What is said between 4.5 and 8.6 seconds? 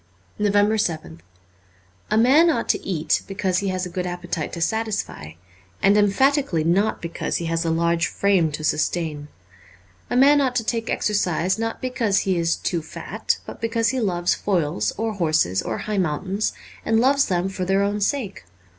to satisfy, and emphatically not because he has a large frame